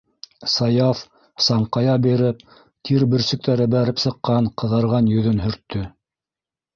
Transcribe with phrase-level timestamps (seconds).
[0.51, 1.01] -Саяф,
[1.47, 2.39] саңҡая биреп,
[2.89, 5.83] тир бөрсөктәре бәреп сыҡҡан ҡыҙарған йөҙөн һөрттө.